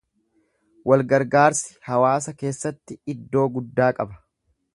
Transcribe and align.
Wal-gargaarsi 0.91 1.77
hawaasa 1.91 2.33
keessatti 2.41 2.99
iddoo 3.15 3.49
guddaa 3.59 3.93
qaba. 4.01 4.21